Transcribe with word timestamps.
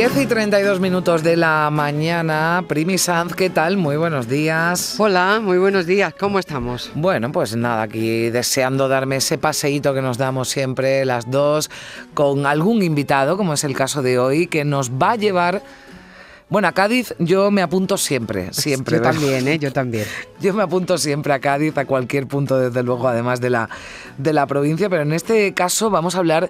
10 0.00 0.16
y 0.16 0.26
32 0.26 0.80
minutos 0.80 1.22
de 1.22 1.36
la 1.36 1.68
mañana. 1.70 2.64
Primi 2.66 2.96
Sanz, 2.96 3.34
¿qué 3.34 3.50
tal? 3.50 3.76
Muy 3.76 3.98
buenos 3.98 4.28
días. 4.28 4.94
Hola, 4.98 5.40
muy 5.42 5.58
buenos 5.58 5.84
días. 5.84 6.14
¿Cómo 6.18 6.38
estamos? 6.38 6.90
Bueno, 6.94 7.30
pues 7.32 7.54
nada, 7.54 7.82
aquí 7.82 8.30
deseando 8.30 8.88
darme 8.88 9.16
ese 9.16 9.36
paseíto 9.36 9.92
que 9.92 10.00
nos 10.00 10.16
damos 10.16 10.48
siempre 10.48 11.04
las 11.04 11.30
dos 11.30 11.68
con 12.14 12.46
algún 12.46 12.82
invitado, 12.82 13.36
como 13.36 13.52
es 13.52 13.62
el 13.62 13.76
caso 13.76 14.00
de 14.00 14.18
hoy, 14.18 14.46
que 14.46 14.64
nos 14.64 14.90
va 14.90 15.10
a 15.10 15.16
llevar... 15.16 15.62
Bueno, 16.48 16.68
a 16.68 16.72
Cádiz 16.72 17.14
yo 17.18 17.50
me 17.50 17.60
apunto 17.60 17.98
siempre, 17.98 18.48
siempre. 18.54 18.96
Yo 18.96 19.02
también, 19.02 19.46
¿eh? 19.48 19.58
Yo 19.58 19.70
también. 19.70 20.06
Yo 20.40 20.54
me 20.54 20.62
apunto 20.62 20.96
siempre 20.96 21.34
a 21.34 21.40
Cádiz, 21.40 21.76
a 21.76 21.84
cualquier 21.84 22.26
punto, 22.26 22.58
desde 22.58 22.82
luego, 22.82 23.06
además 23.06 23.42
de 23.42 23.50
la, 23.50 23.68
de 24.16 24.32
la 24.32 24.46
provincia, 24.46 24.88
pero 24.88 25.02
en 25.02 25.12
este 25.12 25.52
caso 25.52 25.90
vamos 25.90 26.14
a 26.14 26.18
hablar 26.20 26.48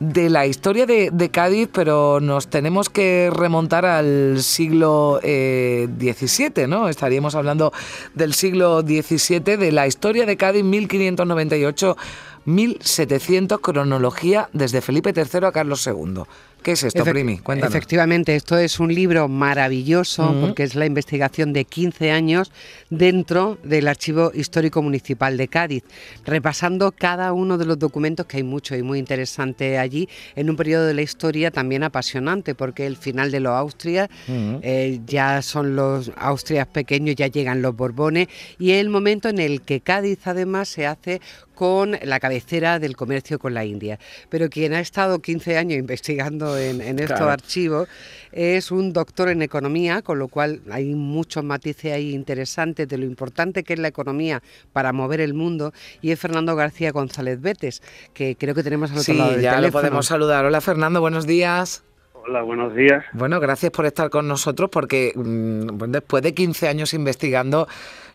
de 0.00 0.30
la 0.30 0.46
historia 0.46 0.86
de, 0.86 1.30
Cádiz, 1.30 1.68
pero 1.72 2.20
nos 2.20 2.48
tenemos 2.48 2.88
que 2.88 3.30
remontar 3.32 3.84
al 3.84 4.42
siglo 4.42 5.18
XVII, 5.22 6.52
eh, 6.54 6.66
¿no? 6.68 6.88
Estaríamos 6.88 7.34
hablando 7.34 7.72
del 8.14 8.34
siglo 8.34 8.82
XVII, 8.82 9.56
de 9.56 9.72
la 9.72 9.86
historia 9.86 10.26
de 10.26 10.36
Cádiz 10.36 10.64
1598. 10.64 11.96
1700 12.44 13.60
cronología 13.60 14.48
desde 14.54 14.80
Felipe 14.80 15.12
III 15.14 15.46
a 15.46 15.52
Carlos 15.52 15.86
II. 15.86 16.22
¿Qué 16.62 16.72
es 16.72 16.82
esto, 16.82 17.04
Primi? 17.04 17.38
Cuéntanos. 17.38 17.74
Efectivamente, 17.74 18.34
esto 18.34 18.58
es 18.58 18.80
un 18.80 18.92
libro 18.92 19.28
maravilloso 19.28 20.34
porque 20.40 20.64
es 20.64 20.74
la 20.74 20.86
investigación 20.86 21.52
de 21.52 21.64
15 21.64 22.10
años 22.10 22.52
dentro 22.90 23.58
del 23.62 23.88
Archivo 23.88 24.32
Histórico 24.34 24.82
Municipal 24.82 25.36
de 25.36 25.48
Cádiz, 25.48 25.84
repasando 26.24 26.92
cada 26.92 27.32
uno 27.32 27.58
de 27.58 27.64
los 27.64 27.78
documentos 27.78 28.26
que 28.26 28.38
hay 28.38 28.42
mucho 28.42 28.76
y 28.76 28.82
muy 28.82 28.98
interesante 28.98 29.78
allí 29.78 30.08
en 30.36 30.50
un 30.50 30.56
periodo 30.56 30.86
de 30.86 30.94
la 30.94 31.02
historia 31.02 31.50
también 31.50 31.82
apasionante 31.82 32.54
porque 32.54 32.86
el 32.86 32.96
final 32.96 33.30
de 33.30 33.40
los 33.40 33.52
Austrias 33.52 34.08
eh, 34.28 35.00
ya 35.06 35.42
son 35.42 35.76
los 35.76 36.10
Austrias 36.16 36.66
pequeños, 36.66 37.16
ya 37.16 37.28
llegan 37.28 37.62
los 37.62 37.76
Borbones 37.76 38.28
y 38.58 38.72
es 38.72 38.80
el 38.80 38.90
momento 38.90 39.28
en 39.28 39.38
el 39.38 39.62
que 39.62 39.80
Cádiz 39.80 40.26
además 40.26 40.68
se 40.68 40.86
hace 40.86 41.20
con 41.58 41.98
la 42.00 42.20
cabecera 42.20 42.78
del 42.78 42.94
comercio 42.94 43.40
con 43.40 43.52
la 43.52 43.64
India. 43.64 43.98
Pero 44.28 44.48
quien 44.48 44.74
ha 44.74 44.78
estado 44.80 45.18
15 45.18 45.58
años 45.58 45.76
investigando 45.76 46.56
en, 46.56 47.00
estos 47.00 47.22
archivos 47.22 47.88
es 48.30 48.70
un 48.70 48.92
doctor 48.92 49.28
en 49.28 49.42
economía, 49.42 50.02
con 50.02 50.20
lo 50.20 50.28
cual 50.28 50.60
hay 50.70 50.94
muchos 50.94 51.42
matices 51.42 51.94
ahí 51.94 52.14
interesantes 52.14 52.86
de 52.86 52.96
lo 52.96 53.06
importante 53.06 53.64
que 53.64 53.72
es 53.72 53.80
la 53.80 53.88
economía 53.88 54.40
para 54.72 54.92
mover 54.92 55.20
el 55.20 55.34
mundo, 55.34 55.72
y 56.00 56.12
es 56.12 56.20
Fernando 56.20 56.54
García 56.54 56.92
González 56.92 57.40
Betes, 57.40 57.82
que 58.14 58.36
creo 58.36 58.54
que 58.54 58.62
tenemos 58.62 58.92
al 58.92 58.98
otro 58.98 59.14
lado 59.14 59.32
del 59.32 59.40
ya 59.40 59.60
lo 59.60 59.72
podemos 59.72 60.06
saludar. 60.06 60.44
Hola 60.44 60.60
Fernando, 60.60 61.00
buenos 61.00 61.26
días. 61.26 61.82
Hola, 62.12 62.42
buenos 62.42 62.74
días. 62.76 63.04
Bueno, 63.14 63.40
gracias 63.40 63.72
por 63.72 63.86
estar 63.86 64.10
con 64.10 64.28
nosotros 64.28 64.70
porque 64.70 65.12
mm, 65.16 65.90
después 65.90 66.22
de 66.22 66.34
15 66.34 66.68
años 66.68 66.94
investigando 66.94 67.66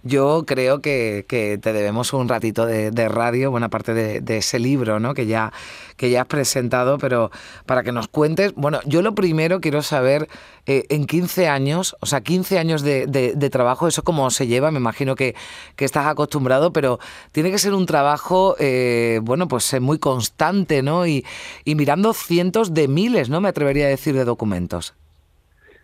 yo 0.04 0.44
creo 0.46 0.82
que, 0.82 1.26
te 1.28 1.74
debemos 1.74 2.14
un 2.14 2.28
ratito 2.28 2.66
de, 2.66 3.10
radio, 3.10 3.52
buena 3.52 3.70
parte 3.70 3.94
de, 3.94 4.38
ese 4.38 4.60
libro 4.60 5.00
¿no? 5.00 5.14
que, 5.14 5.26
ya, 5.26 5.52
que 5.96 6.10
ya 6.10 6.22
has 6.22 6.28
presentado, 6.28 6.98
pero 6.98 7.32
para 7.66 7.84
que 7.84 7.92
nos 7.92 8.10
cuentes, 8.10 8.54
bueno, 8.56 8.80
yo 8.86 9.02
lo 9.02 9.16
primero 9.16 9.62
quiero 9.62 9.82
saber, 9.82 10.28
eh, 10.66 10.86
en 10.90 11.06
15 11.06 11.48
años, 11.48 11.96
o 12.02 12.06
sea, 12.06 12.22
15 12.22 12.60
años 12.60 12.84
de, 12.84 13.50
trabajo, 13.52 13.88
eso 13.88 14.04
cómo 14.04 14.30
se 14.30 14.48
lleva, 14.48 14.72
me 14.72 14.80
imagino 14.80 15.16
que, 15.16 15.36
estás 15.78 16.08
acostumbrado, 16.08 16.72
pero 16.72 17.00
tiene 17.34 17.52
que 17.52 17.58
ser 17.58 17.74
un 17.74 17.86
trabajo, 17.86 18.56
eh, 18.58 19.20
bueno, 19.22 19.50
pues 19.50 19.74
eh, 19.74 19.82
muy 19.82 20.00
constante, 20.00 20.82
¿no? 20.82 21.06
Y, 21.06 21.26
y 21.66 21.76
mirando 21.76 22.14
cientos 22.14 22.74
de 22.74 22.88
miles, 22.88 23.30
¿no? 23.30 23.42
Me 23.42 23.50
atrevería 23.50 23.88
a 23.88 23.90
decir, 23.90 24.16
de 24.16 24.24
documentos. 24.24 24.96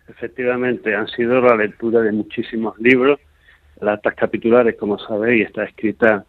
Efectivamente, 0.08 0.94
han 0.94 1.06
sido 1.08 1.42
la 1.42 1.54
lectura 1.54 2.00
de 2.00 2.12
muchísimos 2.12 2.78
libros 2.78 3.20
las 3.80 3.96
actas 3.96 4.14
capitulares, 4.14 4.76
como 4.76 4.98
sabéis, 4.98 5.46
está 5.46 5.64
escrita, 5.64 6.24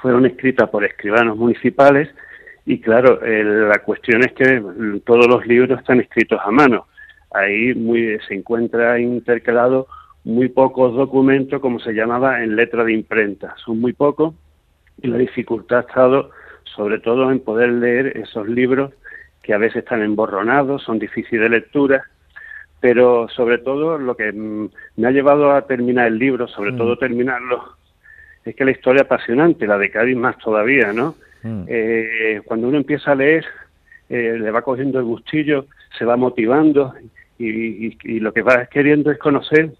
fueron 0.00 0.26
escritas 0.26 0.68
por 0.70 0.84
escribanos 0.84 1.36
municipales 1.36 2.08
y 2.64 2.80
claro, 2.80 3.20
la 3.22 3.78
cuestión 3.78 4.22
es 4.24 4.32
que 4.32 4.62
todos 5.04 5.28
los 5.28 5.46
libros 5.46 5.78
están 5.78 6.00
escritos 6.00 6.40
a 6.44 6.50
mano. 6.50 6.86
Ahí 7.32 7.74
muy, 7.74 8.18
se 8.26 8.34
encuentra 8.34 8.98
intercalado 8.98 9.86
muy 10.24 10.48
pocos 10.48 10.94
documentos, 10.94 11.60
como 11.60 11.78
se 11.78 11.92
llamaba, 11.92 12.42
en 12.42 12.56
letra 12.56 12.82
de 12.82 12.92
imprenta. 12.92 13.54
Son 13.64 13.80
muy 13.80 13.92
pocos 13.92 14.34
y 15.00 15.06
la 15.06 15.18
dificultad 15.18 15.78
ha 15.78 15.88
estado 15.88 16.30
sobre 16.64 16.98
todo 16.98 17.30
en 17.30 17.40
poder 17.40 17.70
leer 17.70 18.16
esos 18.18 18.48
libros 18.48 18.92
que 19.42 19.54
a 19.54 19.58
veces 19.58 19.84
están 19.84 20.02
emborronados, 20.02 20.82
son 20.82 20.98
difíciles 20.98 21.42
de 21.42 21.48
lectura 21.48 22.04
pero 22.80 23.28
sobre 23.28 23.58
todo 23.58 23.98
lo 23.98 24.16
que 24.16 24.32
mm, 24.32 24.68
me 24.96 25.08
ha 25.08 25.10
llevado 25.10 25.52
a 25.52 25.66
terminar 25.66 26.08
el 26.08 26.18
libro, 26.18 26.46
sobre 26.48 26.72
mm. 26.72 26.76
todo 26.76 26.98
terminarlo, 26.98 27.76
es 28.44 28.54
que 28.54 28.64
la 28.64 28.70
historia 28.70 29.02
apasionante, 29.02 29.66
la 29.66 29.78
de 29.78 29.90
Cádiz 29.90 30.16
más 30.16 30.38
todavía, 30.38 30.92
¿no? 30.92 31.16
Mm. 31.42 31.64
Eh, 31.68 32.42
cuando 32.44 32.68
uno 32.68 32.76
empieza 32.76 33.12
a 33.12 33.16
leer, 33.16 33.44
eh, 34.08 34.36
le 34.38 34.50
va 34.50 34.62
cogiendo 34.62 34.98
el 34.98 35.04
gustillo, 35.04 35.66
se 35.98 36.04
va 36.04 36.16
motivando 36.16 36.94
y, 37.38 38.20
lo 38.20 38.32
que 38.32 38.42
va 38.42 38.66
queriendo 38.66 39.10
es 39.10 39.18
conocer 39.18 39.70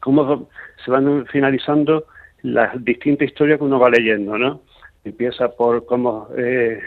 cómo 0.00 0.48
se 0.84 0.90
van 0.90 1.26
finalizando 1.26 2.06
las 2.42 2.82
distintas 2.84 3.28
historias 3.28 3.58
que 3.58 3.64
uno 3.64 3.78
va 3.78 3.90
leyendo, 3.90 4.36
¿no? 4.36 4.62
Empieza 5.04 5.48
por 5.48 5.86
cómo 5.86 6.28
eh, 6.36 6.80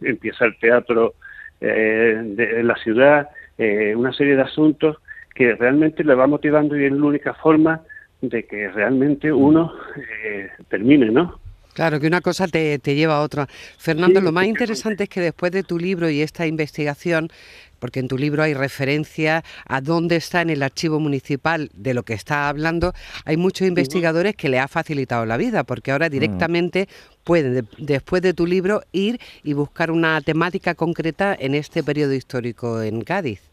empieza 0.00 0.46
el 0.46 0.58
teatro 0.58 1.14
de, 1.60 2.62
la 2.64 2.74
ciudad, 2.76 3.28
eh, 3.62 3.94
una 3.94 4.12
serie 4.12 4.34
de 4.34 4.42
asuntos 4.42 4.96
que 5.36 5.54
realmente 5.54 6.02
le 6.02 6.16
va 6.16 6.26
motivando 6.26 6.76
y 6.76 6.84
es 6.84 6.92
la 6.92 7.04
única 7.04 7.34
forma 7.34 7.80
de 8.20 8.44
que 8.44 8.68
realmente 8.68 9.32
uno 9.32 9.72
eh, 9.96 10.48
termine, 10.68 11.10
¿no? 11.10 11.38
Claro, 11.74 12.00
que 12.00 12.08
una 12.08 12.20
cosa 12.20 12.48
te, 12.48 12.78
lleva 12.78 13.16
a 13.16 13.20
otra. 13.20 13.46
Fernando, 13.78 14.20
lo 14.20 14.32
más 14.32 14.46
interesante 14.46 15.04
es 15.04 15.08
que 15.08 15.20
después 15.20 15.52
de 15.52 15.62
tu 15.62 15.78
libro 15.78 16.10
y 16.10 16.20
esta 16.20 16.46
investigación, 16.46 17.30
porque 17.78 18.00
en 18.00 18.08
tu 18.08 18.18
libro 18.18 18.42
hay 18.42 18.52
referencia 18.52 19.44
a 19.66 19.80
dónde 19.80 20.16
está 20.16 20.42
en 20.42 20.50
el 20.50 20.62
archivo 20.64 20.98
municipal 20.98 21.70
de 21.72 21.94
lo 21.94 22.02
que 22.02 22.14
está 22.14 22.48
hablando, 22.48 22.92
hay 23.24 23.36
muchos 23.36 23.68
investigadores 23.68 24.34
que 24.34 24.48
le 24.48 24.58
ha 24.58 24.66
facilitado 24.66 25.24
la 25.24 25.36
vida, 25.36 25.62
porque 25.62 25.92
ahora 25.92 26.08
mm. 26.08 26.10
directamente 26.10 26.88
pueden, 27.24 27.66
después 27.78 28.22
de 28.22 28.34
tu 28.34 28.44
libro, 28.44 28.82
ir 28.92 29.20
y 29.44 29.54
buscar 29.54 29.92
una 29.92 30.20
temática 30.20 30.74
concreta 30.74 31.34
en 31.38 31.54
este 31.54 31.84
periodo 31.84 32.12
histórico 32.12 32.82
en 32.82 33.00
Cádiz. 33.02 33.51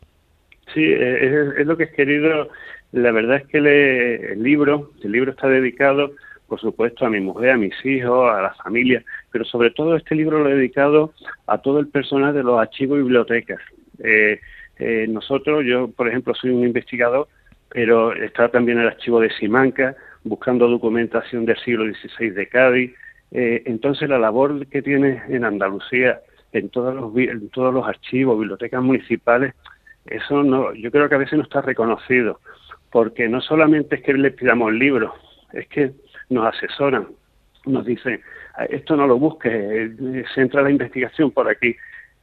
Sí, 0.74 0.84
eh, 0.84 1.54
es, 1.58 1.66
lo 1.66 1.78
que 1.78 1.86
he 1.86 1.92
querido. 1.92 2.50
La 2.92 3.12
verdad 3.12 3.38
es 3.38 3.48
que 3.48 3.58
el 3.58 4.44
libro, 4.44 4.92
el 5.04 5.12
libro 5.12 5.32
está 5.32 5.48
dedicado, 5.48 6.12
por 6.48 6.60
supuesto, 6.60 7.06
a 7.06 7.10
mi 7.10 7.20
mujer, 7.20 7.52
a 7.52 7.58
mis 7.58 7.74
hijos, 7.86 8.32
a 8.32 8.42
la 8.42 8.54
familia, 8.56 9.04
pero 9.32 9.46
sobre 9.46 9.72
todo 9.72 9.96
este 9.96 10.16
libro 10.16 10.40
lo 10.40 10.50
he 10.50 10.56
dedicado 10.56 11.14
a 11.46 11.60
todo 11.60 11.80
el 11.80 11.88
personal 11.88 12.34
de 12.34 12.44
los 12.44 12.60
archivos 12.60 13.00
y 13.00 13.04
bibliotecas. 13.04 13.60
Eh, 14.04 14.40
eh, 14.80 15.06
nosotros, 15.08 15.64
yo, 15.66 15.90
por 15.92 16.08
ejemplo, 16.08 16.34
soy 16.34 16.52
un 16.52 16.64
investigador, 16.64 17.28
pero 17.70 18.14
está 18.14 18.50
también 18.50 18.80
el 18.80 18.88
archivo 18.88 19.20
de 19.20 19.30
Simanca, 19.32 19.96
buscando 20.24 20.68
documentación 20.68 21.46
del 21.46 21.58
siglo 21.58 21.86
XVI 21.86 22.32
de 22.32 22.48
Cádiz. 22.48 22.94
entonces, 23.32 24.10
la 24.10 24.18
labor 24.18 24.66
que 24.68 24.82
tiene 24.82 25.22
en 25.30 25.46
Andalucía, 25.46 26.22
en 26.52 26.70
todos 26.70 26.96
los, 26.96 27.16
en 27.16 27.50
todos 27.50 27.72
los 27.72 27.88
archivos, 27.88 28.40
bibliotecas 28.40 28.82
municipales, 28.82 29.54
eso 30.10 30.44
no, 30.44 30.74
yo 30.74 30.92
creo 30.92 31.08
que 31.08 31.16
a 31.16 31.20
veces 31.20 31.38
no 31.38 31.44
está 31.44 31.62
reconocido, 31.62 32.40
porque 32.92 33.28
no 33.28 33.42
solamente 33.42 33.98
es 33.98 34.04
que 34.04 34.14
le 34.14 34.32
pidamos 34.32 34.74
libros, 34.74 35.12
es 35.54 35.68
que 35.68 35.92
nos 36.30 36.54
asesoran, 36.54 37.08
nos 37.66 37.86
dicen, 37.86 38.22
ah, 38.56 38.66
esto 38.66 38.96
no 38.96 39.08
lo 39.08 39.18
busques, 39.18 39.54
eh, 39.54 40.24
se 40.34 40.42
entra 40.42 40.62
la 40.62 40.72
investigación 40.72 41.32
por 41.32 41.48
aquí. 41.48 41.76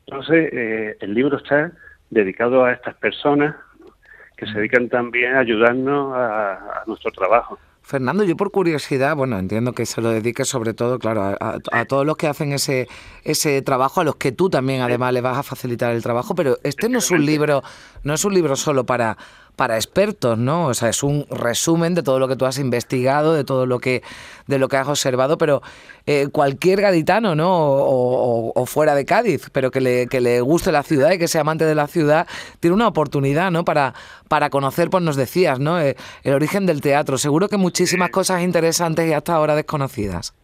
Entonces, 0.06 0.52
eh, 0.52 0.96
el 1.00 1.14
libro 1.14 1.36
está 1.38 1.72
dedicado 2.10 2.64
a 2.64 2.72
estas 2.72 2.94
personas 2.96 3.56
que 4.36 4.46
se 4.46 4.52
dedican 4.52 4.88
también 4.88 5.34
a 5.34 5.40
ayudarnos 5.40 6.12
a 6.14 6.82
nuestro 6.86 7.10
trabajo. 7.10 7.58
Fernando, 7.86 8.24
yo 8.24 8.36
por 8.36 8.50
curiosidad, 8.50 9.14
bueno, 9.14 9.38
entiendo 9.38 9.72
que 9.72 9.86
se 9.86 10.00
lo 10.00 10.10
dedique 10.10 10.44
sobre 10.44 10.74
todo, 10.74 10.98
claro, 10.98 11.36
a, 11.38 11.84
todos 11.84 12.04
los 12.04 12.16
que 12.16 12.26
hacen 12.26 12.52
ese, 12.52 12.88
ese 13.22 13.62
trabajo, 13.62 14.00
a 14.00 14.04
los 14.04 14.16
que 14.16 14.32
tú 14.32 14.50
también 14.50 14.80
además 14.80 15.12
le 15.12 15.20
vas 15.20 15.38
a 15.38 15.44
facilitar 15.44 15.94
el 15.94 16.02
trabajo, 16.02 16.34
pero 16.34 16.58
este 16.64 16.88
no 16.88 16.98
es 16.98 17.12
un 17.12 17.24
libro, 17.24 17.62
no 18.02 18.14
es 18.14 18.24
un 18.24 18.34
libro 18.34 18.56
solo 18.56 18.84
para, 18.84 19.16
para 19.56 19.76
expertos, 19.76 20.38
¿no? 20.38 20.66
O 20.66 20.74
sea, 20.74 20.90
es 20.90 21.02
un 21.02 21.26
resumen 21.30 21.94
de 21.94 22.02
todo 22.02 22.18
lo 22.18 22.28
que 22.28 22.36
tú 22.36 22.44
has 22.44 22.58
investigado, 22.58 23.34
de 23.34 23.42
todo 23.42 23.64
lo 23.64 23.78
que, 23.78 24.02
de 24.46 24.58
lo 24.58 24.68
que 24.68 24.76
has 24.76 24.86
observado, 24.86 25.38
pero 25.38 25.62
eh, 26.06 26.28
cualquier 26.30 26.82
gaditano, 26.82 27.34
¿no? 27.34 27.48
O, 27.50 28.66
fuera 28.66 28.94
de 28.94 29.04
Cádiz, 29.04 29.48
pero 29.50 29.70
que 29.70 29.80
le, 29.80 30.06
que 30.08 30.20
le 30.20 30.40
guste 30.40 30.72
la 30.72 30.82
ciudad 30.82 31.12
y 31.12 31.18
que 31.18 31.28
sea 31.28 31.40
amante 31.40 31.64
de 31.64 31.74
la 31.74 31.86
ciudad, 31.86 32.26
tiene 32.60 32.74
una 32.74 32.88
oportunidad, 32.88 33.50
¿no? 33.50 33.64
Para, 33.64 33.94
para 34.28 34.50
conocer, 34.50 34.90
pues 34.90 35.02
nos 35.02 35.16
decías, 35.16 35.58
¿no? 35.58 35.80
Eh, 35.80 35.96
el 36.22 36.34
origen 36.34 36.66
del 36.66 36.80
teatro. 36.80 37.16
Seguro 37.16 37.48
que 37.48 37.56
muchísimas 37.56 38.10
cosas 38.10 38.42
interesantes 38.42 39.08
y 39.08 39.12
hasta 39.14 39.34
ahora 39.34 39.54
desconocidas. 39.54 40.34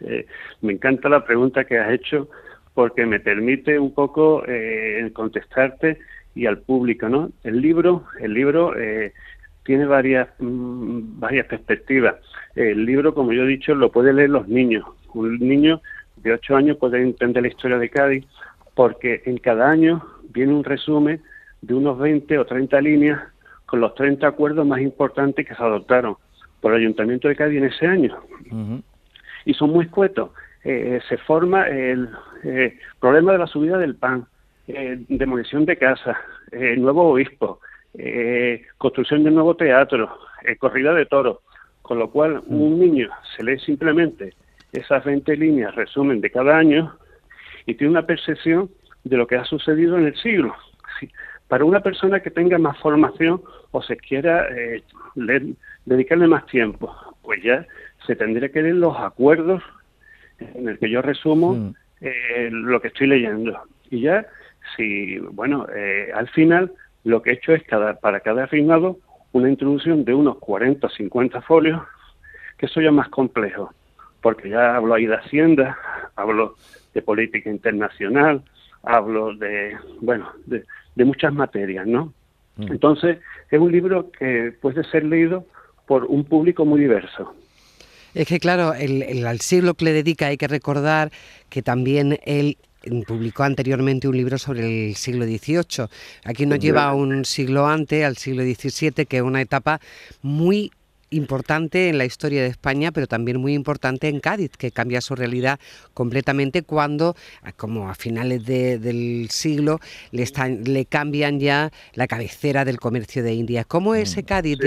Eh, 0.00 0.26
me 0.62 0.72
encanta 0.72 1.08
la 1.08 1.24
pregunta 1.24 1.64
que 1.64 1.78
has 1.78 1.92
hecho 1.92 2.28
porque 2.74 3.06
me 3.06 3.20
permite 3.20 3.78
un 3.78 3.92
poco 3.92 4.44
eh, 4.46 5.10
contestarte 5.12 5.98
y 6.34 6.46
al 6.46 6.58
público, 6.58 7.08
¿no? 7.08 7.30
El 7.42 7.60
libro, 7.60 8.04
el 8.20 8.34
libro 8.34 8.76
eh, 8.78 9.12
tiene 9.64 9.86
varias 9.86 10.28
mm, 10.38 11.18
varias 11.20 11.46
perspectivas. 11.46 12.16
El 12.54 12.84
libro, 12.84 13.14
como 13.14 13.32
yo 13.32 13.44
he 13.44 13.48
dicho, 13.48 13.74
lo 13.74 13.90
pueden 13.90 14.16
leer 14.16 14.30
los 14.30 14.48
niños. 14.48 14.84
Un 15.14 15.38
niño 15.38 15.80
de 16.16 16.32
8 16.32 16.56
años 16.56 16.76
puede 16.76 17.02
entender 17.02 17.42
la 17.42 17.48
historia 17.48 17.78
de 17.78 17.88
Cádiz 17.88 18.24
porque 18.74 19.22
en 19.24 19.38
cada 19.38 19.70
año 19.70 20.04
viene 20.30 20.52
un 20.54 20.64
resumen 20.64 21.20
de 21.62 21.74
unos 21.74 21.98
20 21.98 22.38
o 22.38 22.44
30 22.44 22.80
líneas 22.80 23.20
con 23.66 23.80
los 23.80 23.94
30 23.94 24.26
acuerdos 24.26 24.66
más 24.66 24.80
importantes 24.80 25.46
que 25.46 25.54
se 25.54 25.62
adoptaron 25.62 26.16
por 26.60 26.72
el 26.72 26.80
Ayuntamiento 26.80 27.28
de 27.28 27.36
Cádiz 27.36 27.58
en 27.58 27.64
ese 27.64 27.86
año 27.86 28.16
y 29.44 29.54
son 29.54 29.70
muy 29.70 29.86
escuetos. 29.86 30.30
Eh, 30.64 31.00
se 31.08 31.16
forma 31.18 31.66
el 31.68 32.10
eh, 32.44 32.78
problema 33.00 33.32
de 33.32 33.38
la 33.38 33.46
subida 33.46 33.78
del 33.78 33.96
pan, 33.96 34.26
eh, 34.68 34.98
demolición 35.08 35.64
de 35.64 35.76
casas, 35.76 36.16
nuevo 36.76 37.10
obispo, 37.10 37.60
construcción 38.78 39.22
de 39.22 39.30
un 39.30 39.34
nuevo 39.34 39.56
teatro, 39.56 40.08
corrida 40.58 40.94
de 40.94 41.06
toros, 41.06 41.38
con 41.82 41.98
lo 41.98 42.10
cual 42.10 42.42
mm. 42.46 42.60
un 42.60 42.78
niño 42.78 43.08
se 43.36 43.42
lee 43.42 43.58
simplemente 43.58 44.34
esas 44.72 45.04
20 45.04 45.36
líneas, 45.36 45.74
resumen 45.74 46.20
de 46.20 46.30
cada 46.30 46.56
año, 46.56 46.96
y 47.66 47.74
tiene 47.74 47.90
una 47.90 48.06
percepción 48.06 48.70
de 49.04 49.16
lo 49.16 49.26
que 49.26 49.36
ha 49.36 49.44
sucedido 49.44 49.98
en 49.98 50.06
el 50.06 50.16
siglo. 50.16 50.54
Para 51.48 51.64
una 51.64 51.80
persona 51.80 52.20
que 52.20 52.30
tenga 52.30 52.58
más 52.58 52.78
formación 52.78 53.42
o 53.70 53.82
se 53.82 53.96
quiera 53.96 54.46
dedicarle 55.86 56.26
más 56.26 56.46
tiempo, 56.46 56.94
pues 57.22 57.42
ya 57.42 57.66
se 58.06 58.16
tendría 58.16 58.50
que 58.50 58.62
leer 58.62 58.76
los 58.76 58.96
acuerdos 58.98 59.62
en 60.38 60.68
el 60.68 60.78
que 60.78 60.90
yo 60.90 61.02
resumo 61.02 61.54
mm. 61.54 61.74
eh, 62.00 62.48
lo 62.50 62.80
que 62.80 62.88
estoy 62.88 63.06
leyendo. 63.06 63.58
Y 63.90 64.02
ya, 64.02 64.26
si, 64.76 65.18
bueno, 65.18 65.66
eh, 65.74 66.10
al 66.14 66.28
final 66.28 66.72
lo 67.04 67.22
que 67.22 67.30
he 67.30 67.34
hecho 67.34 67.52
es 67.52 67.62
cada, 67.64 67.94
para 67.94 68.20
cada 68.20 68.46
reinado 68.46 68.98
una 69.32 69.48
introducción 69.48 70.04
de 70.04 70.14
unos 70.14 70.38
40 70.38 70.86
o 70.86 70.90
50 70.90 71.42
folios, 71.42 71.82
que 72.56 72.66
eso 72.66 72.80
ya 72.80 72.88
es 72.88 72.94
más 72.94 73.08
complejo, 73.08 73.72
porque 74.20 74.48
ya 74.48 74.76
hablo 74.76 74.94
ahí 74.94 75.06
de 75.06 75.16
Hacienda, 75.16 75.78
hablo 76.16 76.56
de 76.94 77.02
política 77.02 77.50
internacional, 77.50 78.42
hablo 78.82 79.34
de, 79.34 79.76
bueno, 80.00 80.30
de, 80.46 80.64
de 80.94 81.04
muchas 81.04 81.32
materias, 81.32 81.86
¿no? 81.86 82.12
Mm. 82.56 82.72
Entonces, 82.72 83.18
es 83.50 83.60
un 83.60 83.70
libro 83.70 84.10
que 84.10 84.52
puede 84.60 84.82
ser 84.84 85.04
leído 85.04 85.46
por 85.86 86.04
un 86.04 86.24
público 86.24 86.64
muy 86.64 86.80
diverso. 86.80 87.34
Es 88.14 88.26
que 88.26 88.40
claro, 88.40 88.74
el, 88.74 89.26
al 89.26 89.40
siglo 89.40 89.74
que 89.74 89.84
le 89.86 89.92
dedica 89.92 90.26
hay 90.26 90.36
que 90.36 90.48
recordar 90.48 91.10
que 91.48 91.62
también 91.62 92.18
él 92.24 92.58
publicó 93.06 93.42
anteriormente 93.42 94.08
un 94.08 94.16
libro 94.16 94.38
sobre 94.38 94.88
el 94.88 94.96
siglo 94.96 95.24
XVIII. 95.24 95.88
Aquí 96.24 96.46
nos 96.46 96.58
lleva 96.58 96.92
un 96.94 97.24
siglo 97.24 97.66
antes, 97.66 98.04
al 98.04 98.16
siglo 98.16 98.42
XVII, 98.42 99.06
que 99.06 99.18
es 99.18 99.22
una 99.22 99.40
etapa 99.40 99.80
muy 100.22 100.70
importante 101.10 101.88
en 101.88 101.98
la 101.98 102.04
historia 102.04 102.42
de 102.42 102.48
España, 102.48 102.92
pero 102.92 103.06
también 103.06 103.40
muy 103.40 103.54
importante 103.54 104.08
en 104.08 104.20
Cádiz, 104.20 104.50
que 104.56 104.70
cambia 104.70 105.00
su 105.00 105.14
realidad 105.14 105.58
completamente 105.94 106.62
cuando, 106.62 107.14
como 107.56 107.88
a 107.88 107.94
finales 107.94 108.44
del 108.44 109.28
siglo, 109.30 109.80
le, 110.12 110.22
están, 110.22 110.64
le 110.64 110.84
cambian 110.84 111.40
ya 111.40 111.70
la 111.94 112.06
cabecera 112.06 112.64
del 112.64 112.78
comercio 112.78 113.22
de 113.22 113.34
India. 113.34 113.64
¿Cómo 113.64 113.94
es 113.94 114.12
ese 114.12 114.22
mm, 114.22 114.26
Cádiz 114.26 114.58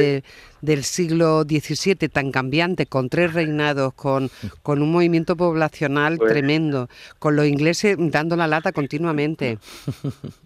del 0.62 0.84
siglo 0.84 1.44
XVII 1.44 2.10
tan 2.10 2.32
cambiante, 2.32 2.86
con 2.86 3.10
tres 3.10 3.34
reinados, 3.34 3.94
con, 3.94 4.30
con 4.62 4.82
un 4.82 4.92
movimiento 4.92 5.36
poblacional 5.36 6.18
pues 6.18 6.32
tremendo, 6.32 6.90
con 7.20 7.36
los 7.36 7.46
ingleses 7.46 7.98
dando 8.00 8.36
la 8.36 8.48
lata 8.48 8.72
continuamente? 8.72 9.58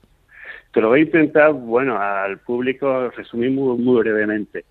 Te 0.74 0.82
lo 0.82 0.90
voy 0.90 1.00
a 1.00 1.04
intentar, 1.04 1.54
bueno, 1.54 1.98
al 1.98 2.40
público 2.40 3.10
resumir 3.12 3.50
muy 3.52 4.00
brevemente. 4.00 4.66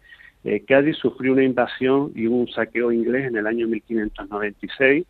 Eh, 0.45 0.65
Cádiz 0.67 0.97
sufrió 0.99 1.33
una 1.33 1.43
invasión 1.43 2.13
y 2.15 2.27
un 2.27 2.47
saqueo 2.49 2.93
inglés 2.93 3.27
en 3.27 3.37
el 3.37 3.47
año 3.47 3.67
1596. 3.67 5.07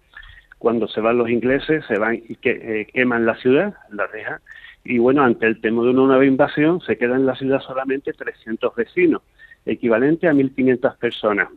Cuando 0.59 0.89
se 0.89 1.01
van 1.01 1.19
los 1.19 1.29
ingleses, 1.29 1.85
se 1.87 1.99
van 1.99 2.15
y 2.15 2.39
eh, 2.45 2.87
queman 2.93 3.27
la 3.27 3.35
ciudad, 3.37 3.75
la 3.91 4.07
dejan. 4.07 4.39
Y 4.85 4.99
bueno, 4.99 5.23
ante 5.23 5.47
el 5.47 5.61
temor 5.61 5.85
de 5.85 5.91
una 5.91 6.07
nueva 6.07 6.25
invasión, 6.25 6.81
se 6.81 6.97
quedan 6.97 7.21
en 7.21 7.27
la 7.27 7.35
ciudad 7.35 7.61
solamente 7.61 8.13
300 8.13 8.75
vecinos, 8.75 9.23
equivalente 9.67 10.29
a 10.29 10.33
1.500 10.33 10.97
personas. 10.99 11.49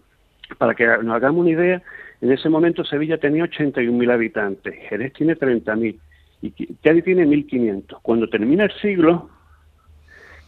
Para 0.57 0.74
que 0.74 0.85
nos 0.85 1.15
hagamos 1.15 1.41
una 1.41 1.51
idea, 1.51 1.81
en 2.21 2.31
ese 2.31 2.50
momento 2.50 2.83
Sevilla 2.83 3.18
tenía 3.18 3.44
81.000 3.44 4.12
habitantes, 4.12 4.75
Jerez 4.89 5.13
tiene 5.13 5.35
30.000 5.35 6.00
y 6.41 6.51
Cádiz 6.83 7.03
tiene 7.03 7.25
1.500. 7.25 8.00
Cuando 8.01 8.29
termina 8.29 8.65
el 8.65 8.71
siglo, 8.81 9.29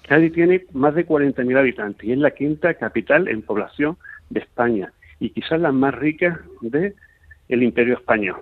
Cádiz 0.09 0.33
tiene 0.33 0.65
más 0.73 0.95
de 0.95 1.05
40.000 1.05 1.55
habitantes 1.55 2.03
y 2.03 2.13
es 2.13 2.17
la 2.17 2.31
quinta 2.31 2.73
capital 2.73 3.27
en 3.27 3.43
población 3.43 3.95
de 4.31 4.39
España 4.39 4.91
y 5.19 5.29
quizás 5.29 5.61
la 5.61 5.71
más 5.71 5.93
rica 5.93 6.41
del 6.61 6.95
el 7.47 7.61
Imperio 7.61 7.93
Español. 7.93 8.37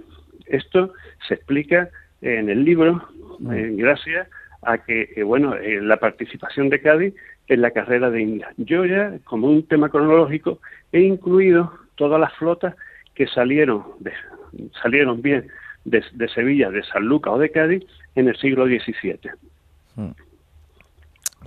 Esto 0.45 0.93
se 1.27 1.33
explica 1.33 1.89
en 2.21 2.49
el 2.49 2.63
libro 2.63 3.03
mm. 3.39 3.51
eh, 3.51 3.71
gracias 3.75 4.29
a 4.61 4.77
que, 4.77 5.09
eh, 5.13 5.23
bueno, 5.23 5.55
eh, 5.55 5.81
la 5.81 5.97
participación 5.97 6.69
de 6.69 6.79
Cádiz 6.79 7.13
en 7.49 7.61
la 7.61 7.71
carrera 7.71 8.09
de 8.11 8.21
India. 8.21 8.47
Yo 8.55 8.85
ya, 8.85 9.17
como 9.25 9.49
un 9.49 9.63
tema 9.63 9.89
cronológico, 9.89 10.59
he 10.93 11.01
incluido 11.01 11.73
todas 11.95 12.17
las 12.17 12.33
flotas 12.35 12.75
que 13.13 13.27
salieron, 13.27 13.83
de, 13.99 14.13
salieron 14.81 15.21
bien 15.21 15.47
de, 15.83 16.01
Sevilla, 16.33 16.71
de 16.71 16.83
San 16.83 17.03
Lucas 17.03 17.33
o 17.33 17.37
de 17.37 17.51
Cádiz 17.51 17.83
en 18.15 18.29
el 18.29 18.37
siglo 18.37 18.67
XVII. 18.67 19.31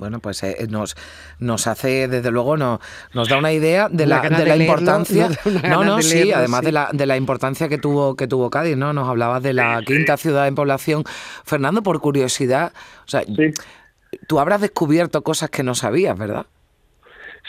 Bueno, 0.00 0.18
pues 0.18 0.42
eh, 0.42 0.66
nos, 0.70 0.96
nos 1.38 1.66
hace, 1.66 2.08
desde 2.08 2.30
luego, 2.30 2.56
no, 2.56 2.80
nos 3.12 3.28
da 3.28 3.36
una 3.36 3.52
idea 3.52 3.90
de 3.90 4.06
la, 4.06 4.22
de 4.22 4.46
la 4.46 4.56
importancia. 4.56 5.28
No, 5.68 5.84
no, 5.84 6.00
sí, 6.00 6.32
además 6.32 6.62
De, 6.62 6.72
la, 6.72 6.88
de 6.92 7.04
la 7.04 7.16
importancia 7.18 7.68
que 7.68 7.76
tuvo, 7.76 8.16
que 8.16 8.26
tuvo 8.26 8.48
Cádiz, 8.48 8.78
¿no? 8.78 8.94
Nos 8.94 9.08
hablabas 9.08 9.42
de 9.42 9.52
la 9.52 9.82
quinta 9.84 10.16
ciudad 10.16 10.48
en 10.48 10.54
población. 10.54 11.04
Fernando, 11.44 11.82
por 11.82 12.00
curiosidad, 12.00 12.72
o 13.04 13.08
sea, 13.08 13.22
tú 14.26 14.40
habrás 14.40 14.62
descubierto 14.62 15.22
cosas 15.22 15.50
que 15.50 15.62
no 15.62 15.74
sabías, 15.74 16.18
¿verdad? 16.18 16.46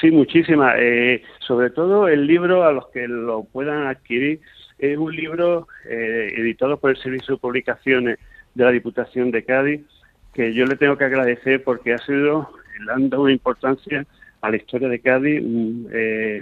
Sí, 0.02 0.12
muchísimas. 0.12 0.76
Eh, 0.78 1.24
sobre 1.40 1.70
todo 1.70 2.10
el 2.10 2.28
libro, 2.28 2.66
a 2.66 2.74
los 2.74 2.88
que 2.90 3.08
lo 3.08 3.46
puedan 3.46 3.88
adquirir, 3.88 4.42
es 4.78 4.98
un 4.98 5.16
libro 5.16 5.70
eh, 5.86 6.34
editado 6.36 6.78
por 6.78 6.90
el 6.90 6.98
Servicio 6.98 7.36
de 7.36 7.40
Publicaciones 7.40 8.20
de 8.56 8.66
la 8.66 8.72
Diputación 8.72 9.32
de 9.32 9.46
Cádiz 9.46 9.82
que 10.34 10.54
yo 10.54 10.66
le 10.66 10.76
tengo 10.76 10.98
que 10.98 11.06
agradecer 11.06 11.64
porque 11.64 11.94
ha 11.94 11.98
sido, 12.00 12.50
le 12.86 12.92
han 12.92 13.10
dado 13.10 13.24
una 13.24 13.34
importancia 13.34 14.06
a 14.42 14.50
la 14.50 14.58
historia 14.58 14.88
de 14.88 15.00
Cádiz 15.00 15.42
mm, 15.44 15.86
eh, 15.92 16.42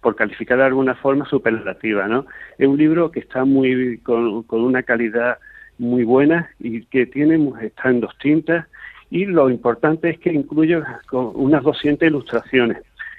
por 0.00 0.16
calificar 0.16 0.58
de 0.58 0.64
alguna 0.64 0.94
forma 0.94 1.26
superlativa, 1.26 2.08
¿no? 2.08 2.26
Es 2.58 2.66
un 2.66 2.78
libro 2.78 3.10
que 3.10 3.20
está 3.20 3.44
muy 3.44 3.98
con, 3.98 4.44
una 4.50 4.82
calidad 4.82 5.38
muy 5.78 6.04
buena 6.04 6.50
y 6.58 6.84
que 6.86 7.06
tiene 7.06 7.52
está 7.62 7.90
en 7.90 8.00
dos 8.00 8.16
tintas 8.18 8.66
y 9.10 9.26
lo 9.26 9.50
importante 9.50 10.10
es 10.10 10.18
que 10.18 10.32
incluye 10.32 10.80
unas 11.12 11.62
200 11.62 12.06
ilustraciones. 12.06 12.78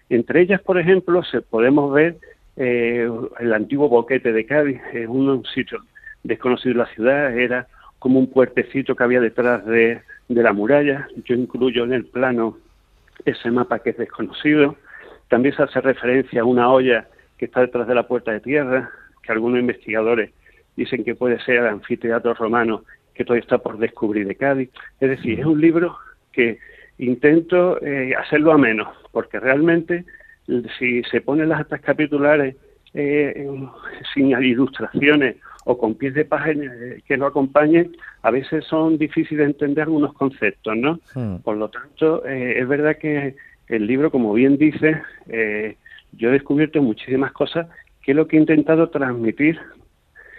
Entre 0.09 0.41
ellas, 0.41 0.61
por 0.61 0.79
ejemplo, 0.79 1.23
se 1.23 1.41
podemos 1.41 1.93
ver 1.93 2.17
eh, 2.55 3.09
el 3.39 3.53
antiguo 3.53 3.89
boquete 3.89 4.31
de 4.31 4.45
Cádiz, 4.45 4.81
es 4.93 5.07
un 5.07 5.43
sitio 5.53 5.79
desconocido 6.23 6.73
de 6.73 6.79
la 6.79 6.93
ciudad, 6.93 7.37
era 7.37 7.67
como 8.01 8.17
un 8.17 8.31
puertecito 8.31 8.95
que 8.95 9.03
había 9.03 9.21
detrás 9.21 9.63
de, 9.63 10.01
la 10.27 10.53
muralla. 10.53 11.07
Yo 11.23 11.35
incluyo 11.35 11.83
en 11.83 11.93
el 11.93 12.05
plano 12.05 12.57
ese 13.25 13.51
mapa 13.51 13.77
que 13.77 13.91
es 13.91 13.97
desconocido. 13.97 14.75
También 15.27 15.55
se 15.55 15.61
hace 15.61 15.79
referencia 15.81 16.41
a 16.41 16.45
una 16.45 16.71
olla 16.71 17.07
que 17.37 17.45
está 17.45 17.61
detrás 17.61 17.87
de 17.87 17.93
la 17.93 18.07
puerta 18.07 18.31
de 18.31 18.39
tierra, 18.39 18.89
que 19.21 19.31
algunos 19.31 19.59
investigadores 19.59 20.31
dicen 20.75 21.03
que 21.03 21.13
puede 21.13 21.39
ser 21.41 21.57
el 21.57 21.67
anfiteatro 21.67 22.33
romano 22.33 22.85
que 23.13 23.23
todavía 23.23 23.43
está 23.43 23.59
por 23.59 23.77
descubrir 23.77 24.25
de 24.25 24.35
Cádiz. 24.35 24.71
Es 24.99 25.09
decir, 25.11 25.39
es 25.39 25.45
un 25.45 25.61
libro 25.61 25.95
que 26.31 26.57
intento 26.97 27.79
eh, 27.83 28.15
hacerlo 28.15 28.51
a 28.51 28.57
menos, 28.57 28.87
porque 29.11 29.39
realmente 29.39 30.05
si 30.79 31.03
se 31.03 31.21
ponen 31.21 31.49
las 31.49 31.59
actas 31.59 31.81
capitulares 31.81 32.55
eh, 32.95 33.47
sin 34.15 34.31
ilustraciones 34.31 35.35
o 35.65 35.77
con 35.77 35.95
pies 35.95 36.13
de 36.13 36.25
página 36.25 36.73
eh, 36.73 37.01
que 37.07 37.17
lo 37.17 37.27
acompañen, 37.27 37.95
a 38.21 38.31
veces 38.31 38.65
son 38.65 38.97
difíciles 38.97 39.39
de 39.39 39.51
entender 39.51 39.83
algunos 39.83 40.13
conceptos, 40.13 40.75
¿no? 40.75 40.99
Hmm. 41.13 41.37
Por 41.37 41.57
lo 41.57 41.69
tanto, 41.69 42.25
eh, 42.25 42.59
es 42.59 42.67
verdad 42.67 42.97
que 42.97 43.35
el 43.67 43.87
libro, 43.87 44.11
como 44.11 44.33
bien 44.33 44.57
dice, 44.57 45.01
eh, 45.27 45.77
yo 46.13 46.29
he 46.29 46.33
descubierto 46.33 46.81
muchísimas 46.81 47.31
cosas 47.31 47.67
que 48.01 48.11
es 48.11 48.17
lo 48.17 48.27
que 48.27 48.37
he 48.37 48.39
intentado 48.39 48.89
transmitir 48.89 49.59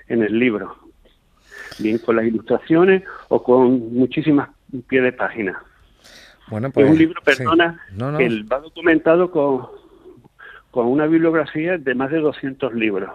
en 0.09 0.23
el 0.23 0.39
libro, 0.39 0.77
bien 1.79 1.99
con 1.99 2.17
las 2.17 2.27
ilustraciones 2.27 3.05
o 3.29 3.43
con 3.43 3.95
muchísimas 3.95 4.51
pies 4.89 5.03
de 5.03 5.13
página. 5.13 5.63
Bueno, 6.49 6.69
es 6.69 6.75
pues, 6.75 6.91
un 6.91 6.99
libro, 6.99 7.21
sí. 7.25 7.37
perdona, 7.37 7.81
No, 7.93 8.13
no. 8.13 8.19
que 8.19 8.29
va 8.43 8.59
documentado 8.59 9.31
con, 9.31 9.67
con 10.71 10.87
una 10.87 11.07
bibliografía 11.07 11.79
de 11.79 11.95
más 11.95 12.11
de 12.11 12.19
200 12.19 12.75
libros, 12.75 13.11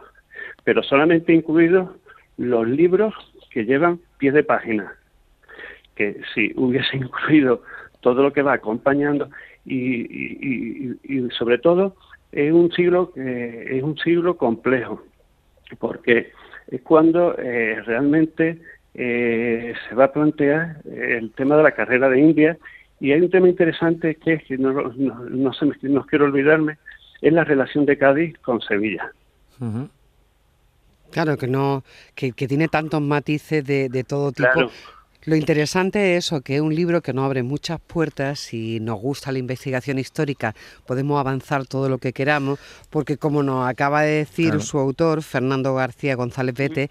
pero 0.67 0.83
solamente 0.83 1.31
incluidos 1.31 1.91
los 2.35 2.67
libros 2.67 3.13
que 3.51 3.63
llevan 3.63 4.01
pies 4.17 4.33
de 4.33 4.43
página, 4.43 4.93
que 5.95 6.19
si 6.33 6.51
hubiese 6.57 6.97
incluido 7.03 7.61
todo 8.01 8.21
lo 8.21 8.33
que 8.33 8.41
va 8.41 8.51
acompañando 8.51 9.29
y, 9.65 11.29
sobre 11.37 11.57
todo 11.59 11.95
es 12.33 12.51
un 12.51 12.69
siglo 12.73 13.13
que 13.13 13.77
es 13.77 13.81
un 13.81 13.97
siglo 13.97 14.35
complejo 14.35 15.01
porque 15.79 16.31
es 16.67 16.81
cuando 16.81 17.33
eh, 17.37 17.81
realmente 17.85 18.59
eh, 18.93 19.73
se 19.87 19.95
va 19.95 20.05
a 20.05 20.11
plantear 20.11 20.81
el 20.83 21.31
tema 21.31 21.55
de 21.55 21.63
la 21.63 21.71
carrera 21.71 22.09
de 22.09 22.19
India 22.19 22.57
y 22.99 23.13
hay 23.13 23.21
un 23.21 23.29
tema 23.29 23.47
interesante 23.47 24.15
que 24.15 24.43
no, 24.57 25.53
se 25.53 25.65
me- 25.65 25.75
no 25.83 26.05
quiero 26.05 26.25
olvidarme 26.25 26.77
es 27.21 27.31
la 27.31 27.45
relación 27.45 27.85
de 27.85 27.97
Cádiz 27.97 28.37
con 28.39 28.59
Sevilla. 28.59 29.13
Ujú. 29.61 29.87
Claro, 31.11 31.37
que 31.37 31.47
no, 31.47 31.83
que, 32.15 32.31
que 32.31 32.47
tiene 32.47 32.67
tantos 32.67 33.01
matices 33.01 33.65
de, 33.65 33.89
de 33.89 34.03
todo 34.03 34.31
tipo. 34.31 34.49
Claro. 34.51 34.71
Lo 35.23 35.35
interesante 35.35 36.15
es 36.15 36.25
eso, 36.25 36.39
que 36.39 36.55
es 36.55 36.61
un 36.61 36.73
libro 36.73 37.01
que 37.01 37.11
nos 37.11 37.25
abre 37.25 37.43
muchas 37.43 37.81
puertas, 37.81 38.39
si 38.39 38.79
nos 38.79 38.97
gusta 39.01 39.33
la 39.33 39.39
investigación 39.39 39.99
histórica 39.99 40.55
podemos 40.85 41.19
avanzar 41.19 41.65
todo 41.67 41.89
lo 41.89 41.97
que 41.97 42.13
queramos, 42.13 42.59
porque 42.89 43.17
como 43.17 43.43
nos 43.43 43.67
acaba 43.67 44.03
de 44.03 44.19
decir 44.19 44.51
Claro. 44.51 44.61
su 44.61 44.77
autor, 44.79 45.21
Fernando 45.21 45.75
García 45.75 46.15
González 46.15 46.55
Vete, 46.55 46.83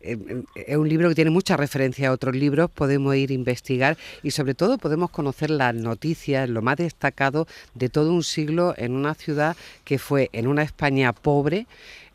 eh, 0.00 0.16
eh, 0.26 0.42
es 0.54 0.76
un 0.78 0.88
libro 0.88 1.10
que 1.10 1.14
tiene 1.14 1.30
mucha 1.30 1.54
referencia 1.58 2.08
a 2.08 2.12
otros 2.12 2.34
libros, 2.34 2.70
podemos 2.70 3.14
ir 3.14 3.28
a 3.30 3.34
investigar 3.34 3.98
y 4.22 4.30
sobre 4.30 4.54
todo 4.54 4.78
podemos 4.78 5.10
conocer 5.10 5.50
las 5.50 5.74
noticias, 5.74 6.48
lo 6.48 6.62
más 6.62 6.78
destacado 6.78 7.46
de 7.74 7.90
todo 7.90 8.10
un 8.14 8.24
siglo 8.24 8.72
en 8.78 8.92
una 8.92 9.12
ciudad 9.12 9.54
que 9.84 9.98
fue 9.98 10.30
en 10.32 10.46
una 10.46 10.62
España 10.62 11.12
pobre, 11.12 11.66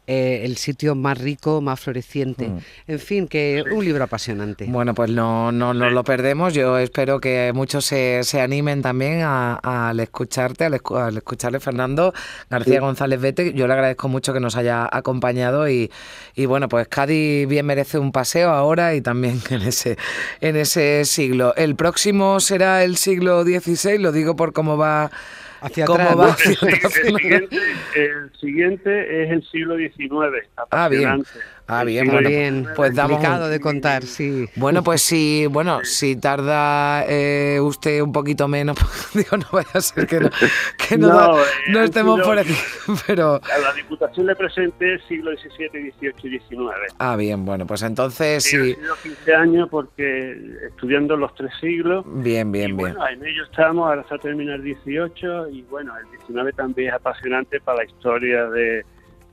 eh, 0.07 0.41
el 0.45 0.57
sitio 0.57 0.95
más 0.95 1.17
rico, 1.17 1.59
más 1.61 1.79
floreciente. 1.79 2.47
Mm. 2.47 2.57
En 2.87 2.99
fin, 2.99 3.27
que 3.27 3.63
un 3.71 3.83
libro 3.83 4.03
apasionante. 4.05 4.65
Bueno, 4.69 4.93
pues 4.95 5.09
no, 5.11 5.51
no 5.51 5.73
nos 5.73 5.91
lo 5.91 6.03
perdemos. 6.03 6.53
Yo 6.53 6.77
espero 6.77 7.19
que 7.19 7.51
muchos 7.53 7.83
se, 7.85 8.21
se 8.23 8.39
animen 8.41 8.81
también 8.81 9.21
a- 9.23 9.55
al 9.89 9.99
escucharte, 9.99 10.63
al, 10.65 10.73
escu- 10.75 10.97
al 10.97 11.17
escucharle, 11.17 11.59
Fernando 11.59 12.13
García 12.49 12.79
González 12.79 13.19
Vete. 13.19 13.53
Yo 13.53 13.67
le 13.67 13.73
agradezco 13.73 14.07
mucho 14.07 14.33
que 14.33 14.39
nos 14.39 14.55
haya 14.55 14.87
acompañado 14.91 15.69
y, 15.69 15.91
y 16.35 16.45
bueno, 16.45 16.69
pues 16.69 16.87
Cádiz 16.87 17.47
bien 17.47 17.65
merece 17.65 17.99
un 17.99 18.11
paseo 18.11 18.49
ahora 18.51 18.95
y 18.95 19.01
también 19.01 19.41
en 19.49 19.61
ese, 19.63 19.97
en 20.41 20.55
ese 20.55 21.03
siglo. 21.05 21.53
El 21.55 21.75
próximo 21.75 22.39
será 22.39 22.83
el 22.83 22.95
siglo 22.97 23.43
XVI, 23.43 23.97
lo 23.97 24.11
digo 24.11 24.35
por 24.37 24.53
cómo 24.53 24.77
va. 24.77 25.11
Hacia 25.61 25.85
cómo 25.85 26.03
atrás, 26.03 26.17
va 26.17 26.25
¿no? 26.61 26.67
El 26.67 26.75
atrás. 26.75 26.93
siguiente, 26.93 27.59
el 27.95 28.31
siguiente 28.39 29.23
es 29.23 29.31
el 29.31 29.43
siglo 29.49 29.77
XIX. 29.77 30.47
Ah, 30.71 30.87
bien. 30.89 31.23
Ah, 31.69 31.83
bien, 31.83 32.07
bueno, 32.07 32.29
bien, 32.29 32.67
pues 32.75 32.95
damos 32.95 33.17
complicado 33.17 33.45
un- 33.45 33.51
de 33.51 33.59
contar, 33.59 34.03
sí. 34.03 34.45
Bueno, 34.55 34.83
pues 34.83 35.01
sí, 35.01 35.47
bueno, 35.49 35.83
si 35.83 36.15
tarda 36.15 37.03
eh, 37.07 37.59
usted 37.61 37.99
un 38.01 38.11
poquito 38.13 38.47
menos, 38.47 38.77
digo, 39.13 39.35
no 39.35 39.45
vaya 39.51 39.69
a 39.73 39.81
ser 39.81 40.07
que 40.07 40.19
no, 40.21 40.29
que 40.77 40.97
no, 40.97 41.07
No, 41.11 41.17
da- 41.37 41.43
eh, 41.43 41.71
no 41.73 41.81
estemos 41.81 42.15
sido- 42.15 42.25
por 42.25 42.39
aquí, 42.39 42.55
pero... 43.07 43.35
A 43.35 43.57
la 43.59 43.73
Diputación 43.73 44.25
le 44.27 44.35
presenté 44.37 44.97
siglo 45.07 45.31
XVII, 45.31 45.91
XVIII 45.91 46.35
y 46.35 46.39
XIX. 46.39 46.93
Ah, 46.99 47.15
bien, 47.17 47.43
bueno, 47.45 47.67
pues 47.67 47.81
entonces 47.81 48.43
Sí, 48.43 48.51
sí, 48.51 48.55
han 48.57 48.75
sido 48.81 48.95
15 49.03 49.35
años 49.35 49.67
porque 49.69 50.37
estudiando 50.67 51.17
los 51.17 51.35
tres 51.35 51.51
siglos. 51.59 52.05
bien, 52.07 52.47
y 52.47 52.51
bien, 52.51 52.77
bien. 52.77 52.77
bueno, 52.77 53.07
en 53.09 53.25
ello 53.25 53.43
estamos, 53.43 53.87
ahora 53.87 54.01
está 54.01 54.17
termina 54.17 54.55
el 54.55 54.63
18 54.63 55.49
y 55.49 55.63
bueno, 55.63 55.93
el 55.97 56.09
19 56.17 56.53
también 56.53 56.89
es 56.89 56.93
apasionante 56.95 57.59
para 57.59 57.79
la 57.79 57.83
historia 57.85 58.45
de, 58.45 58.85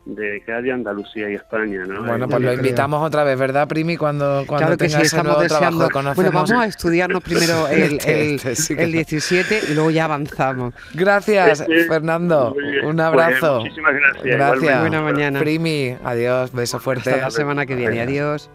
de 0.07 0.43
Cádiz, 0.45 0.73
Andalucía 0.75 1.31
y 1.31 1.35
España, 1.35 1.85
¿no? 1.87 2.05
Bueno, 2.05 2.29
pues 2.29 2.43
lo 2.43 2.53
invitamos 2.53 3.03
otra 3.07 3.25
vez, 3.25 3.39
¿verdad, 3.39 3.67
Primi? 3.67 3.97
Cuando, 3.97 4.45
cuando 4.47 4.67
Claro 4.67 4.71
que 4.73 4.85
tenga 4.87 4.99
sí, 4.99 5.07
ese 5.07 5.17
estamos 5.17 5.33
nuevo 5.37 5.49
trabajo 5.49 5.65
deseando. 5.73 5.91
conocemos. 5.91 6.17
Bueno, 6.17 6.31
vamos 6.33 6.51
a 6.51 6.67
estudiarnos 6.67 7.23
primero 7.23 7.69
el, 7.69 7.83
Este- 7.95 8.13
el- 8.29 8.35
este 8.37 8.55
sí 8.57 8.77
que 8.77 8.83
el 8.83 8.91
no. 8.91 8.95
17 8.97 9.61
y 9.71 9.75
luego 9.75 9.91
ya 9.91 10.05
avanzamos. 10.05 10.75
Gracias, 10.93 11.61
Este, 11.61 11.85
Fernando. 11.87 12.55
Un 12.85 12.97
Pues, 12.97 13.01
abrazo. 13.01 13.61
muchísimas 13.61 13.95
gracias, 13.95 14.25
Gracias. 14.25 14.81
Buena 14.81 15.01
mañana. 15.03 15.39
Primi, 15.41 15.97
adiós, 16.05 16.53
beso 16.53 16.79
fuerte. 16.81 17.11
Hasta 17.11 17.23
la 17.23 17.31
semana 17.31 17.65
que 17.67 17.75
viene. 17.75 18.01
Adiós. 18.03 18.51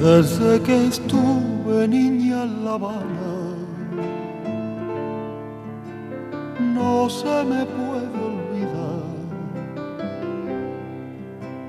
Desde 0.00 0.60
que 0.60 0.88
estuve 0.88 1.88
niña 1.88 2.42
en 2.42 2.64
La 2.66 2.74
Habana, 2.74 3.32
no 6.74 7.08
se 7.08 7.44
me 7.44 7.64
puede 7.64 8.16
olvidar. 8.30 9.06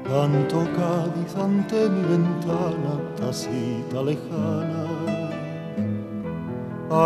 Tanto 0.10 0.58
Cádiz 0.76 1.36
ante 1.38 1.90
mi 1.90 2.02
ventana, 2.02 2.94
tacita 3.16 4.04
lejana. 4.04 4.86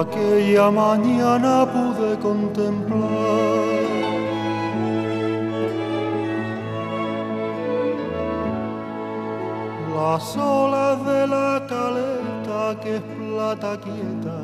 Aquella 0.01 0.72
mañana 0.72 1.68
pude 1.72 2.18
contemplar 2.18 3.81
las 10.01 10.36
olas 10.36 11.05
de 11.05 11.27
la 11.27 11.51
caleta 11.72 12.62
que 12.81 12.96
es 12.96 13.03
plata 13.17 13.72
quieta 13.86 14.39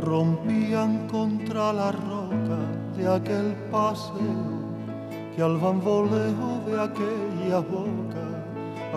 rompían 0.00 1.06
contra 1.14 1.72
la 1.80 1.92
roca 1.92 2.60
de 2.96 3.04
aquel 3.18 3.48
paseo 3.70 4.44
que 5.34 5.42
al 5.48 5.56
bamboleo 5.58 6.50
de 6.66 6.74
aquella 6.88 7.60
boca 7.74 8.26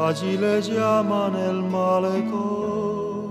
allí 0.07 0.37
le 0.37 0.61
llaman 0.61 1.33
el 1.49 1.59
malecón. 1.75 3.25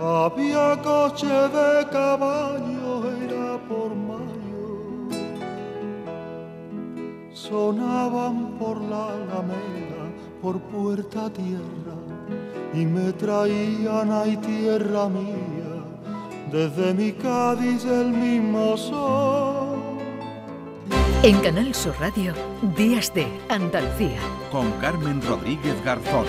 Había 0.00 0.66
coche 0.82 1.36
de 1.58 1.72
caballo, 1.96 2.92
era 3.24 3.48
por 3.68 3.90
mayo 4.08 4.47
sonaban 7.48 8.58
por 8.58 8.80
la 8.80 9.06
alameda, 9.06 10.02
por 10.42 10.60
puerta 10.60 11.30
tierra, 11.30 11.96
y 12.74 12.84
me 12.84 13.12
traían 13.12 14.10
ay 14.12 14.36
tierra 14.36 15.08
mía, 15.08 15.72
desde 16.52 16.92
mi 16.94 17.12
Cádiz 17.12 17.84
el 17.84 18.08
mismo 18.08 18.76
sol. 18.76 19.78
En 21.22 21.40
Canal 21.40 21.74
Sur 21.74 21.94
Radio, 21.98 22.32
Días 22.76 23.12
de 23.14 23.26
Andalucía. 23.48 24.20
Con 24.52 24.70
Carmen 24.80 25.20
Rodríguez 25.22 25.82
Garzón. 25.84 26.26